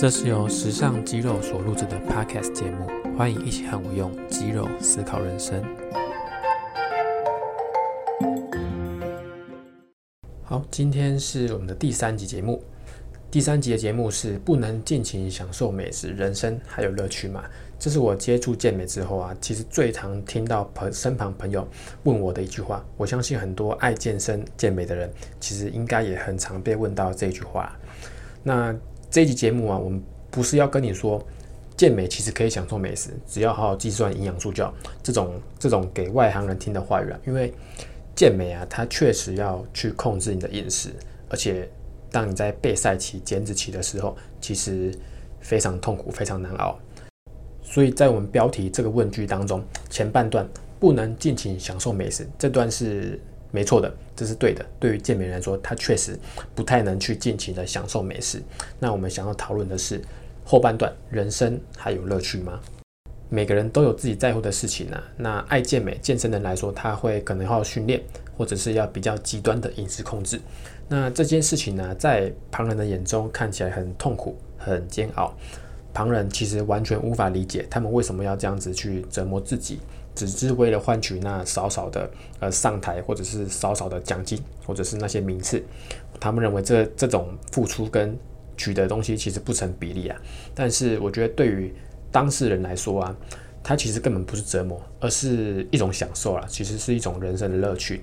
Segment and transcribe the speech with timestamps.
[0.00, 5.60] 这是由时尚肌肉所录制的 Podcast 节目，欢迎一起和我用肌肉思考人生。
[10.44, 12.62] 好，今天是我们的第三集节目。
[13.28, 17.42] 第三集的节目是不能尽情享受美食，人生还有乐趣吗？
[17.76, 21.66] 这是我接触健美之后啊，其实最常听到朋身旁朋友
[22.04, 22.84] 问我的一句话。
[22.96, 25.10] 我相信很多爱健身健美的人，
[25.40, 27.76] 其实应该也很常被问到这句话。
[28.44, 28.72] 那
[29.10, 31.24] 这一集节目啊，我们不是要跟你说
[31.76, 34.74] 健美其实可以享受美食，只要好好计算营养素就好。
[35.02, 37.52] 这种这种给外行人听的话语啊，因为
[38.14, 40.90] 健美啊，它确实要去控制你的饮食，
[41.28, 41.68] 而且。
[42.10, 44.98] 当你在备赛期、减脂期的时候，其实
[45.40, 46.74] 非常痛苦、非常难熬。
[47.62, 50.48] 所以在我们标题这个问句当中，前半段
[50.80, 54.64] 不能尽情享受美食，这段是没错的，这是对的。
[54.78, 56.18] 对于健美人来说，他确实
[56.54, 58.42] 不太能去尽情的享受美食。
[58.78, 60.00] 那我们想要讨论的是
[60.44, 62.60] 后半段，人生还有乐趣吗？
[63.30, 65.02] 每个人都有自己在乎的事情呢。
[65.16, 68.02] 那爱健美、健身人来说，他会可能要训练，
[68.36, 70.40] 或者是要比较极端的饮食控制。
[70.88, 75.34] 那这件事情呢，在旁人的眼中看起来很痛苦、很煎熬。
[75.92, 79.80] 旁人其实完全无法理解他们为什么要这样子去折磨自己，
[80.26, 85.62] 只是为了换取那少少的呃上台，或者是少少的奖金，或者是那些名次。
[86.18, 88.18] 他们认为这这种付出跟
[88.56, 90.20] 取得东西其实不成比例啊。
[90.54, 91.72] 但是我觉得对于
[92.10, 93.16] 当事人来说啊，
[93.62, 98.00] 他其实根本不是折磨，而是一种享受啊，其实是一种人生的乐趣。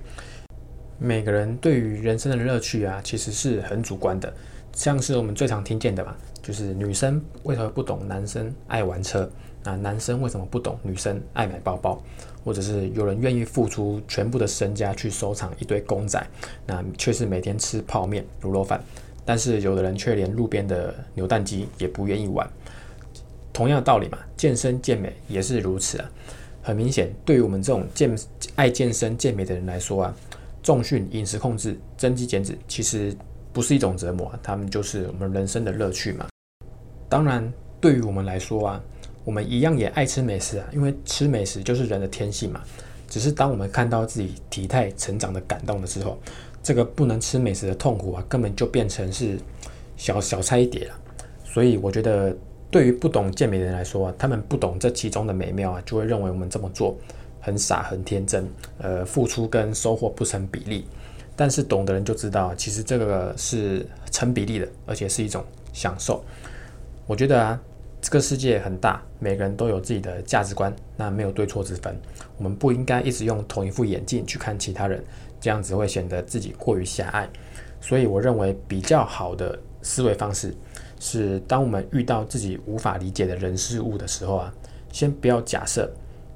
[0.98, 4.34] 每个人对于人生的乐趣啊，其实是很主观的。
[4.76, 9.28] 像是我们最常听见的嘛，就是女生为什么不懂男生爱玩车？
[9.64, 12.00] 那男生为什么不懂女生爱买包包？
[12.44, 16.24] 或者是有人愿意付出全部的身家去收藏一堆公仔，
[16.68, 18.80] 那却是每天吃泡面、卤肉饭。
[19.24, 22.48] 但是有的人却连路边的扭蛋机也不愿意玩。
[23.54, 26.12] 同样的道理嘛，健身健美也是如此啊。
[26.62, 28.16] 很明显，对于我们这种健
[28.56, 30.16] 爱健身健美的人来说啊。
[30.62, 33.16] 重训、饮食控制、增肌减脂，其实
[33.56, 36.28] 不是一种折磨，他们就是我们人生的乐趣嘛。
[37.08, 37.50] 当然，
[37.80, 38.84] 对于我们来说啊，
[39.24, 42.62] 我们一样也爱吃美食啊，因为吃美食就是人的天性嘛。
[43.08, 46.20] 只是当我们看到自己体态成长的感动的时候，
[46.62, 49.40] 这个不能吃美食的痛苦啊，根本就变成是
[49.96, 50.96] 小小菜一碟了。
[51.46, 52.36] 所以，我觉得
[52.70, 56.94] 对于不懂健美的人来说啊，他们不懂这其中的美妙啊，就会认为我们这么做。
[57.40, 58.46] 很傻，很天真，
[58.80, 60.86] 呃，付出跟收获不成比例。
[61.36, 66.24] 但是懂的人就知道，其实这个是成比例的，而且是一种享受。
[67.06, 67.60] 我觉得啊，
[68.02, 72.00] 这个世界很大，每个人都有自己的价值观，那没有对错之分。
[72.38, 75.04] 我们不应该一直用同一副眼镜去看其他人，
[75.40, 77.30] 这样子会显得自己过于狭隘。
[77.82, 80.56] 所以我认为比较好的思维方式
[81.00, 84.54] 是，当我们遇到自己无法理解的人事物的时候啊，
[84.92, 85.92] 先不要假设。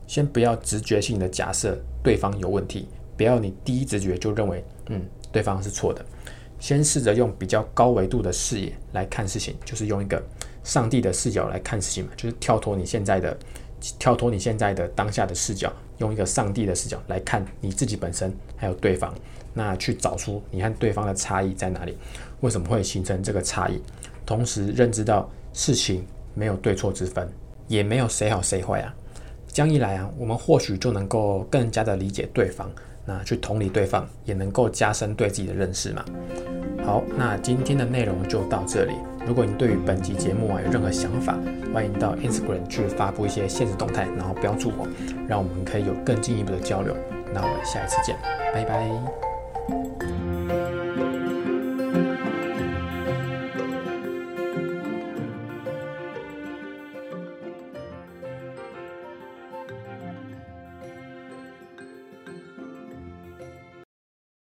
[0.08, 2.88] 先不要直觉性的假设对方有问题，
[3.20, 6.04] 不要你第一直觉就认为嗯对方是错的。
[6.58, 10.24] 先试着用比较高维度的视野来看事情，就是用一个
[10.64, 13.38] 上帝的视角来看事情嘛，就是跳脱你现在的
[14.00, 19.14] 跳脱你现在的当下的视角，用一个上帝的视角来看你自己本身还有对方，
[19.54, 21.98] 那去找出你和对方的差异在哪里，
[22.40, 23.82] 为什么会形成这个差异，
[24.26, 27.30] 同时认知到事情没有对错之分，
[27.68, 28.96] 也没有谁好谁坏啊。
[29.52, 32.72] 这样一来啊，我们或许就能够更加的理解对方，
[33.10, 36.06] 那去同理对方，也能够加深对自己的认识嘛。
[36.86, 38.94] 好，那今天的内容就到这里。
[39.26, 41.36] 如果你对于本集节目啊有任何想法，
[41.74, 44.88] 欢迎到 Instagram 去发布一些现实动态，然后标注我，
[45.28, 46.96] 让我们可以有更进一步的交流。
[47.34, 48.16] 那我们下一次见，
[48.54, 50.19] 拜拜。